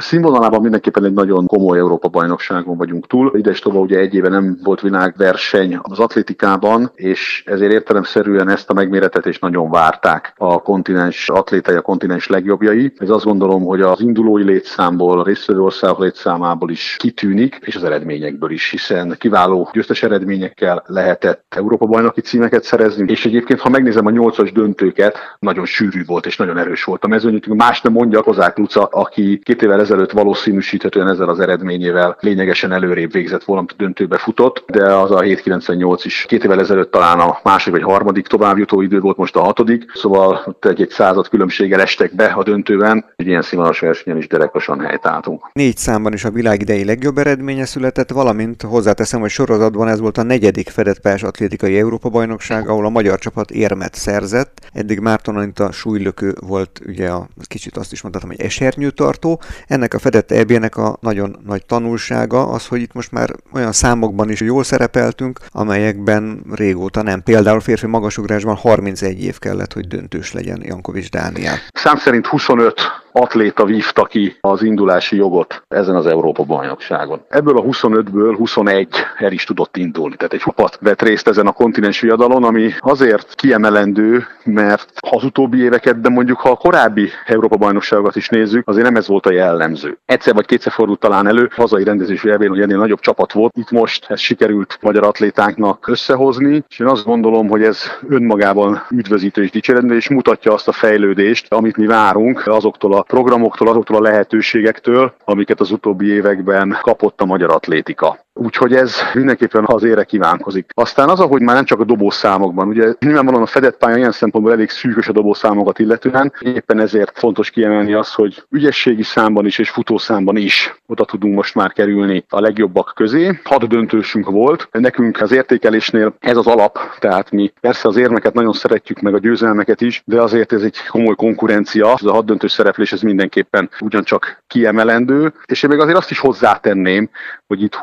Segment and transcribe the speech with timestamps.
[0.00, 3.32] színvonalában mindenképpen egy nagyon komoly Európa bajnokságon vagyunk túl.
[3.36, 8.74] Ide is ugye egy éve nem volt világverseny az atlétikában, és ezért értelemszerűen ezt a
[8.74, 12.92] megméretetést nagyon várták a kontinens atlétai, a kontinens legjobbjai.
[12.96, 17.84] Ez azt gondolom, hogy az indulói létszámból, a résztvevő ország létszámából is kitűnik, és az
[17.84, 24.06] eredményekből is, hiszen kiváló győztes eredményekkel lehetett Európa bajnoki címeket szerezni, és egyébként, ha megnézem
[24.06, 27.52] a nyolcas döntőket, nagyon sűrű volt és nagyon erős volt a mezőnyítő.
[27.52, 33.12] Más nem mondja Kozák Luca, aki két évvel ezelőtt valószínűsíthetően ezzel az eredményével lényegesen előrébb
[33.12, 37.80] végzett volna, döntőbe futott, de az a 798 is két évvel ezelőtt talán a második
[37.80, 42.24] vagy harmadik továbbjutó idő volt, most a hatodik, szóval ott egy-egy század különbséggel estek be
[42.24, 45.50] a döntőben, egy ilyen színvonalas versenyen is derekosan helytáltunk.
[45.52, 50.18] Négy számban is a világ idei legjobb eredménye született, valamint hozzáteszem, hogy sorozatban ez volt
[50.18, 54.68] a negyedik fedett pályás atlétikai Európa-bajnokság, ahol a magyar csapat érmet szerzett.
[54.72, 59.40] Eddig Márton Anita súlylökő volt, ugye a, kicsit azt is mondhatom, hogy esernyőtartó.
[59.66, 64.30] Ennek a fedett EB-nek a nagyon nagy tanulsága az, hogy itt most már olyan számokban
[64.30, 67.22] is jól szerepeltünk, amelyekben régóta nem.
[67.22, 71.54] Például férfi magasugrásban 31 év kellett, hogy döntős legyen Jankovics Dániel.
[71.72, 72.80] Szám szerint 25
[73.12, 77.24] atléta vívta ki az indulási jogot ezen az Európa bajnokságon.
[77.28, 81.52] Ebből a 25-ből 21 el is tudott indulni, tehát egy csapat vett részt ezen a
[81.52, 87.56] kontinens viadalon, ami azért kiemelendő, mert az utóbbi éveket, de mondjuk ha a korábbi Európa
[87.56, 89.32] bajnokságokat is nézzük, azért nem ez volt a
[89.70, 89.98] jellemző.
[90.04, 93.52] Egyszer vagy kétszer fordult talán elő, hazai rendezésű elvén, hogy ennél nagyobb csapat volt.
[93.56, 99.42] Itt most ez sikerült magyar atlétáknak összehozni, és én azt gondolom, hogy ez önmagában üdvözítő
[99.42, 104.08] és dicsérető, és mutatja azt a fejlődést, amit mi várunk azoktól a programoktól, azoktól a
[104.08, 108.18] lehetőségektől, amiket az utóbbi években kapott a magyar atlétika.
[108.42, 110.70] Úgyhogy ez mindenképpen az ére kívánkozik.
[110.74, 114.52] Aztán az, ahogy már nem csak a dobószámokban, ugye nyilvánvalóan a fedett pálya ilyen szempontból
[114.52, 119.70] elég szűkös a dobószámokat illetően, éppen ezért fontos kiemelni azt, hogy ügyességi számban is és
[119.70, 123.40] futószámban is oda tudunk most már kerülni a legjobbak közé.
[123.44, 128.52] Hat döntősünk volt, nekünk az értékelésnél ez az alap, tehát mi persze az érmeket nagyon
[128.52, 132.52] szeretjük, meg a győzelmeket is, de azért ez egy komoly konkurencia, ez a hat döntős
[132.52, 137.10] szereplés ez mindenképpen ugyancsak kiemelendő, és én még azért azt is hozzátenném,
[137.46, 137.74] hogy itt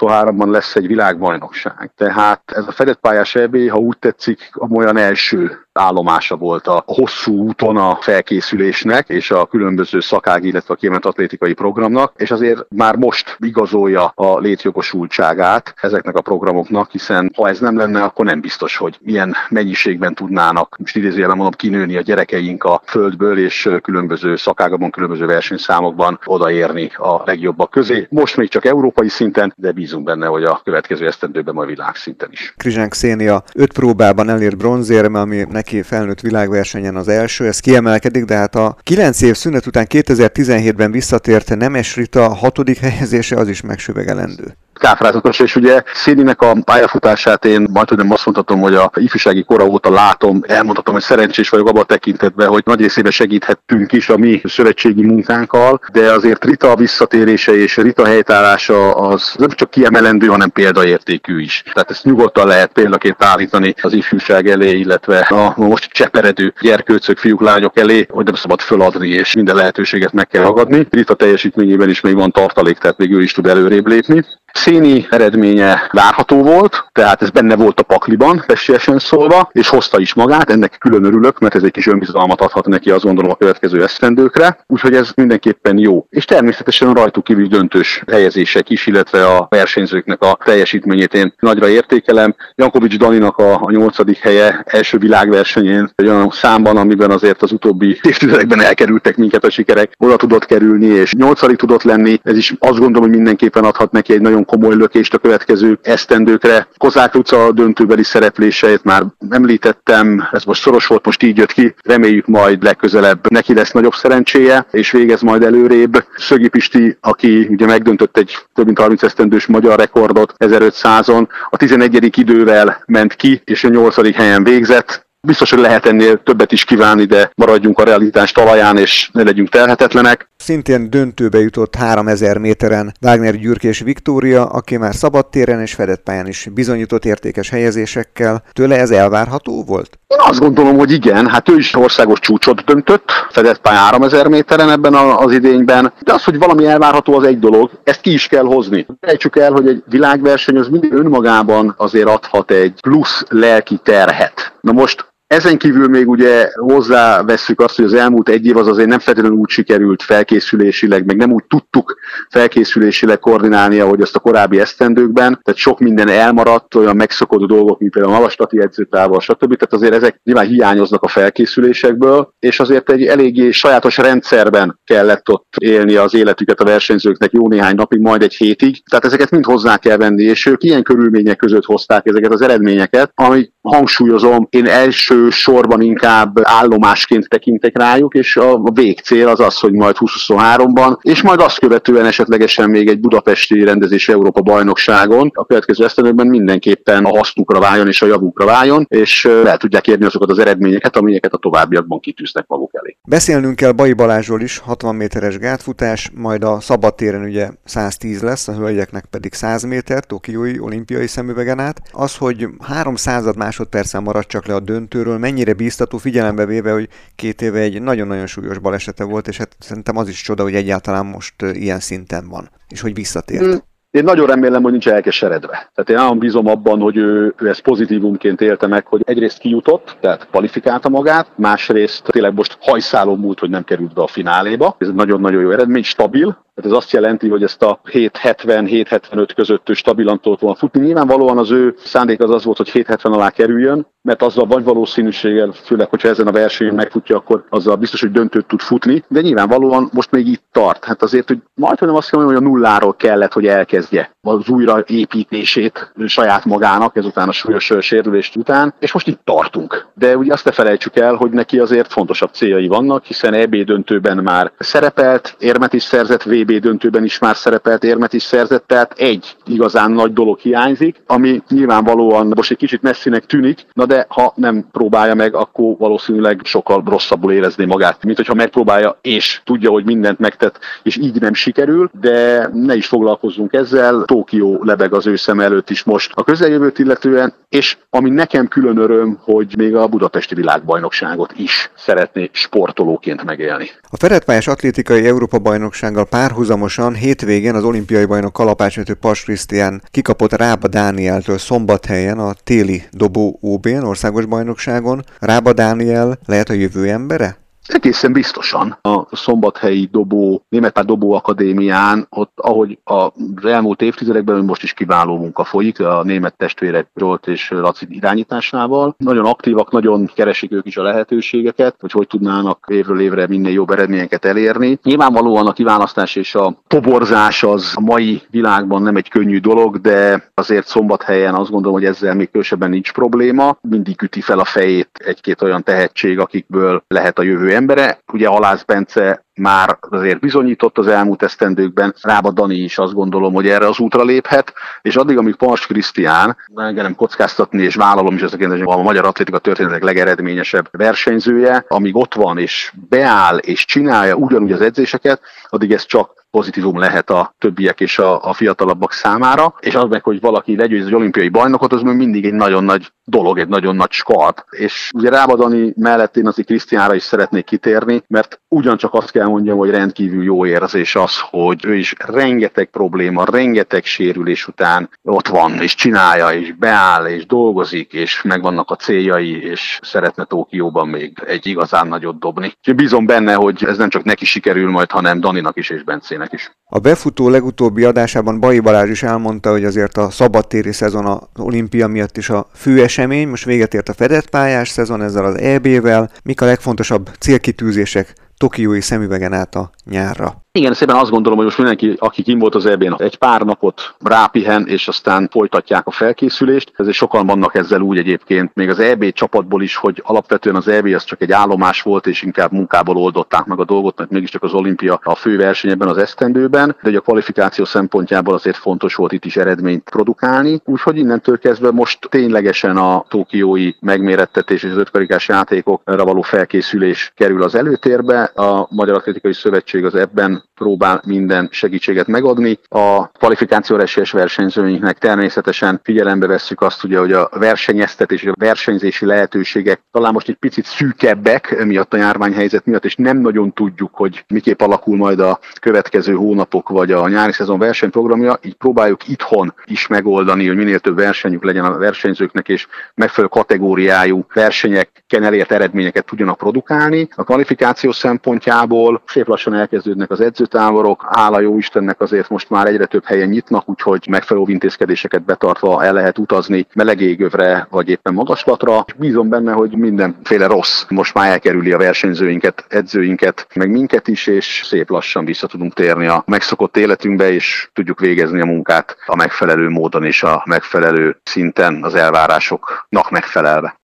[0.00, 1.90] 20-23-ban lesz egy világbajnokság.
[1.96, 7.46] Tehát ez a fedett pályás EB, ha úgy tetszik, olyan első állomása volt a hosszú
[7.46, 12.96] úton a felkészülésnek és a különböző szakág, illetve a kiemelt atlétikai programnak, és azért már
[12.96, 18.76] most igazolja a létjogosultságát ezeknek a programoknak, hiszen ha ez nem lenne, akkor nem biztos,
[18.76, 24.90] hogy milyen mennyiségben tudnának, most idézőjelben mondom, kinőni a gyerekeink a földből, és különböző szakágban,
[24.90, 28.06] különböző versenyszámokban odaérni a legjobbak közé.
[28.10, 32.54] Most még csak európai szinten, de bízunk benne, hogy a következő esztendőben majd világszinten is.
[32.56, 38.36] Krizsánk Szénia öt próbában elért bronzérme, ami neki felnőtt világversenyen az első, ez kiemelkedik, de
[38.36, 44.56] hát a 9 év szünet után 2017-ben visszatért Nemes Rita hatodik helyezése az is megsüvegelendő
[44.78, 49.64] káprázatos, és ugye Széninek a pályafutását én majd nem azt mondhatom, hogy a ifjúsági kora
[49.64, 54.16] óta látom, elmondhatom, hogy szerencsés vagyok abban a tekintetben, hogy nagy részében segíthettünk is a
[54.16, 60.50] mi szövetségi munkánkkal, de azért Rita visszatérése és Rita helytállása az nem csak kiemelendő, hanem
[60.50, 61.62] példaértékű is.
[61.72, 67.40] Tehát ezt nyugodtan lehet példaként állítani az ifjúság elé, illetve a most cseperedő gyerkőcök, fiúk,
[67.40, 70.86] lányok elé, hogy nem szabad föladni, és minden lehetőséget meg kell ragadni.
[70.90, 74.24] Rita teljesítményében is még van tartalék, tehát még ő is tud előrébb lépni.
[74.68, 80.14] Széni eredménye várható volt, tehát ez benne volt a pakliban, festélyesen szólva, és hozta is
[80.14, 83.82] magát, ennek külön örülök, mert ez egy kis önbizalmat adhat neki azt gondolom a következő
[83.82, 86.06] esztendőkre, úgyhogy ez mindenképpen jó.
[86.10, 92.34] És természetesen rajtuk kívül döntős helyezések is, illetve a versenyzőknek a teljesítményét én nagyra értékelem.
[92.54, 97.98] Jankovics Daninak a, a nyolcadik helye első világversenyén egy olyan számban, amiben azért az utóbbi
[98.02, 102.78] évtizedekben elkerültek minket a sikerek, oda tudott kerülni, és nyolcadik tudott lenni, ez is azt
[102.78, 106.68] gondolom, hogy mindenképpen adhat neki egy nagyon komoly lökést a következő esztendőkre.
[106.76, 112.26] Kozák Luca döntőbeli szerepléseit már említettem, ez most szoros volt, most így jött ki, reméljük
[112.26, 116.04] majd legközelebb neki lesz nagyobb szerencséje, és végez majd előrébb.
[116.16, 122.18] Szögi Pisti, aki ugye megdöntött egy több mint 30 esztendős magyar rekordot 1500-on, a 11.
[122.18, 124.14] idővel ment ki, és a 8.
[124.14, 129.10] helyen végzett, Biztos, hogy lehet ennél többet is kívánni, de maradjunk a realitás talaján, és
[129.12, 130.30] ne legyünk telhetetlenek.
[130.36, 136.26] Szintén döntőbe jutott 3000 méteren Wagner Gyürk és Viktória, aki már szabadtéren és fedett pályán
[136.26, 138.42] is bizonyított értékes helyezésekkel.
[138.52, 139.98] Tőle ez elvárható volt?
[140.06, 144.70] Én azt gondolom, hogy igen, hát ő is országos csúcsot döntött, fedett pályán 3000 méteren
[144.70, 148.44] ebben az idényben, de az, hogy valami elvárható, az egy dolog, ezt ki is kell
[148.44, 148.86] hozni.
[149.00, 154.37] Ejtsük el, hogy egy világverseny az mindig önmagában azért adhat egy plusz lelki terhet.
[154.68, 158.66] Na most Ezen kívül még ugye hozzá vesszük azt, hogy az elmúlt egy év az
[158.66, 161.96] azért nem feltétlenül úgy sikerült felkészülésileg, meg nem úgy tudtuk
[162.30, 165.40] felkészülésileg koordinálni, ahogy azt a korábbi esztendőkben.
[165.42, 169.56] Tehát sok minden elmaradt, olyan megszokott dolgok, mint például a magasstati edzőtával, stb.
[169.56, 175.54] Tehát azért ezek nyilván hiányoznak a felkészülésekből, és azért egy eléggé sajátos rendszerben kellett ott
[175.58, 178.88] élni az életüket a versenyzőknek jó néhány napig, majd egy hétig.
[178.90, 183.10] Tehát ezeket mind hozzá kell venni, és ők ilyen körülmények között hozták ezeket az eredményeket,
[183.14, 189.72] ami hangsúlyozom, én első sorban inkább állomásként tekintek rájuk, és a végcél az az, hogy
[189.72, 195.84] majd 2023-ban, és majd azt követően esetlegesen még egy budapesti rendezés Európa bajnokságon a következő
[195.84, 200.38] esztendőkben mindenképpen a hasznukra váljon és a javukra váljon, és el tudják érni azokat az
[200.38, 202.96] eredményeket, amelyeket a továbbiakban kitűznek maguk elé.
[203.08, 208.52] Beszélnünk kell Bai Balázsról is, 60 méteres gátfutás, majd a szabadtéren ugye 110 lesz, a
[208.52, 211.80] hölgyeknek pedig 100 méter, Tokiói olimpiai szemüvegen át.
[211.92, 217.42] Az, hogy 300 másodperccel maradt csak le a döntőről, mennyire bíztató figyelembe véve, hogy két
[217.42, 221.42] éve egy nagyon-nagyon súlyos balesete volt, és hát szerintem az is csoda, hogy egyáltalán most
[221.42, 223.66] ilyen szinten van, és hogy visszatért.
[223.90, 225.70] Én nagyon remélem, hogy nincs elkeseredve.
[225.74, 229.96] Tehát én nagyon bízom abban, hogy ő, ő ezt pozitívumként élte meg, hogy egyrészt kijutott,
[230.00, 234.76] tehát kvalifikálta magát, másrészt tényleg most hajszálon múlt, hogy nem került be a fináléba.
[234.78, 239.72] Ez nagyon-nagyon jó eredmény, stabil, tehát ez azt jelenti, hogy ezt a 770-775 között ő
[239.72, 240.80] stabilan tudott volna futni.
[240.80, 245.52] Nyilvánvalóan az ő szándék az az volt, hogy 770 alá kerüljön, mert azzal vagy valószínűséggel,
[245.52, 249.90] főleg, hogyha ezen a versenyen megfutja, akkor azzal biztos, hogy döntőt tud futni, de nyilvánvalóan
[249.92, 250.84] most még itt tart.
[250.84, 255.92] Hát azért, hogy majd nem azt mondom, hogy a nulláról kellett, hogy elkezdje az újraépítését
[256.06, 259.88] saját magának, ezután a súlyos sérülést után, és most itt tartunk.
[259.94, 264.16] De ugye azt ne felejtsük el, hogy neki azért fontosabb céljai vannak, hiszen EB döntőben
[264.16, 269.36] már szerepelt, érmet is szerzett, VB döntőben is már szerepelt, érmet is szerzett, tehát egy
[269.46, 274.64] igazán nagy dolog hiányzik, ami nyilvánvalóan most egy kicsit messzinek tűnik, na de ha nem
[274.72, 280.18] próbálja meg, akkor valószínűleg sokkal rosszabbul érezné magát, mint hogyha megpróbálja, és tudja, hogy mindent
[280.18, 285.40] megtett, és így nem sikerül, de ne is foglalkozzunk ezzel, Tókió lebeg az ő szem
[285.40, 290.34] előtt is most a közeljövőt illetően, és ami nekem külön öröm, hogy még a budapesti
[290.34, 293.70] világbajnokságot is szeretné sportolóként megélni.
[293.90, 296.04] A Ferencváros atlétikai Európa bajnoksággal
[296.38, 303.38] párhuzamosan hétvégén az olimpiai bajnok kalapácsvető Pas Krisztián kikapott Rába Dánieltől szombathelyen a téli dobó
[303.40, 305.04] OB-n, országos bajnokságon.
[305.18, 307.47] Rába Dániel lehet a jövő embere?
[307.68, 314.72] Egészen biztosan a szombathelyi dobó, Németpár Dobó Akadémián, ott ahogy az elmúlt évtizedekben most is
[314.72, 318.94] kiváló munka folyik, a német testvérek Zsolt és Laci irányításával.
[318.98, 323.70] Nagyon aktívak, nagyon keresik ők is a lehetőségeket, hogy hogy tudnának évről évre minél jobb
[323.70, 324.78] eredményeket elérni.
[324.82, 330.30] Nyilvánvalóan a kiválasztás és a toborzás az a mai világban nem egy könnyű dolog, de
[330.34, 333.56] azért szombathelyen azt gondolom, hogy ezzel még különösebben nincs probléma.
[333.60, 337.98] Mindig üti fel a fejét egy-két olyan tehetség, akikből lehet a jövő embere.
[338.12, 343.48] Ugye Halász Bence már azért bizonyított az elmúlt esztendőkben, Rába Dani is azt gondolom, hogy
[343.48, 344.52] erre az útra léphet,
[344.82, 349.82] és addig, amíg Pars Krisztián, engem kockáztatni, és vállalom is ezeket, a magyar atlétika történetek
[349.82, 356.17] legeredményesebb versenyzője, amíg ott van, és beáll, és csinálja ugyanúgy az edzéseket, addig ez csak
[356.38, 360.86] pozitívum lehet a többiek és a, a fiatalabbak számára, és az meg, hogy valaki legyőz
[360.86, 364.44] egy olimpiai bajnokot, az még mindig egy nagyon nagy dolog, egy nagyon nagy skalp.
[364.50, 369.58] És ugye Rábadani mellett én azért Krisztiánra is szeretnék kitérni, mert ugyancsak azt kell mondjam,
[369.58, 375.62] hogy rendkívül jó érzés az, hogy ő is rengeteg probléma, rengeteg sérülés után ott van,
[375.62, 381.46] és csinálja, és beáll, és dolgozik, és megvannak a céljai, és szeretne Tókióban még egy
[381.46, 382.52] igazán nagyot dobni.
[382.62, 386.27] És bízom benne, hogy ez nem csak neki sikerül majd, hanem Daninak is és Bencének
[386.32, 386.50] is.
[386.64, 391.86] A befutó legutóbbi adásában Bai Balázs is elmondta, hogy azért a szabadtéri szezon az olimpia
[391.86, 396.10] miatt is a fő esemény, most véget ért a fedett pályás szezon ezzel az EB-vel.
[396.22, 400.42] Mik a legfontosabb célkitűzések Tokiói szemüvegen át a nyárra?
[400.52, 403.94] Igen, szépen azt gondolom, hogy most mindenki, aki kim volt az eb egy pár napot
[403.98, 406.72] rápihen, és aztán folytatják a felkészülést.
[406.76, 410.86] Ezért sokan vannak ezzel úgy egyébként, még az EB csapatból is, hogy alapvetően az EB
[410.86, 414.52] az csak egy állomás volt, és inkább munkából oldották meg a dolgot, mert mégiscsak az
[414.52, 419.24] olimpia a fő verseny ebben az esztendőben, de a kvalifikáció szempontjából azért fontos volt itt
[419.24, 420.60] is eredményt produkálni.
[420.64, 427.42] Úgyhogy innentől kezdve most ténylegesen a tokiói megmérettetés és az ötkarikás játékokra való felkészülés kerül
[427.42, 428.22] az előtérbe.
[428.22, 432.58] A Magyar Atlétikai Szövetség az ebben próbál minden segítséget megadni.
[432.68, 439.06] A kvalifikációra esélyes versenyzőinknek természetesen figyelembe vesszük azt, ugye, hogy a versenyeztetés és a versenyzési
[439.06, 444.24] lehetőségek talán most egy picit szűkebbek miatt a járványhelyzet miatt, és nem nagyon tudjuk, hogy
[444.28, 449.86] miképp alakul majd a következő hónapok vagy a nyári szezon versenyprogramja, így próbáljuk itthon is
[449.86, 456.36] megoldani, hogy minél több versenyük legyen a versenyzőknek, és megfelelő kategóriájú versenyeken elért eredményeket tudjanak
[456.38, 457.08] produkálni.
[457.14, 462.86] A kvalifikáció szempontjából szép lassan elkezdődnek az edzőtáborok, hála jó Istennek azért most már egyre
[462.86, 468.84] több helyen nyitnak, úgyhogy megfelelő intézkedéseket betartva el lehet utazni melegégövre vagy éppen magaslatra.
[468.96, 474.62] Bízom benne, hogy mindenféle rossz most már elkerüli a versenyzőinket, edzőinket, meg minket is, és
[474.64, 479.68] szép lassan vissza tudunk térni a megszokott életünkbe, és tudjuk végezni a munkát a megfelelő
[479.68, 483.76] módon és a megfelelő szinten az elvárásoknak megfelelve.